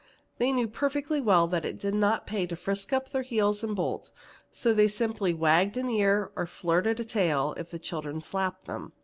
They 0.39 0.51
knew 0.51 0.67
perfectly 0.67 1.21
well 1.21 1.45
that 1.49 1.63
it 1.63 1.77
didn't 1.77 2.25
pay 2.25 2.47
to 2.47 2.55
frisk 2.55 2.91
up 2.91 3.11
their 3.11 3.21
heels 3.21 3.63
and 3.63 3.75
bolt, 3.75 4.09
so 4.49 4.73
they 4.73 4.87
simply 4.87 5.31
wagged 5.31 5.77
an 5.77 5.91
ear 5.91 6.31
or 6.35 6.47
flirted 6.47 6.99
a 6.99 7.05
tail 7.05 7.53
if 7.55 7.69
the 7.69 7.77
children 7.77 8.19
slapped 8.19 8.65
them. 8.65 8.93